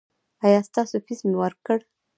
[0.45, 1.79] ایا ستاسو فیس مې ورکړ؟